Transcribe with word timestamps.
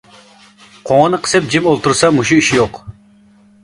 قوڭىنى 0.89 1.21
قىسىپ 1.27 1.53
جىم 1.53 1.71
ئولتۇرسا 1.73 2.13
مۇشۇ 2.19 2.43
ئىش 2.43 2.53
يوق. 2.61 2.85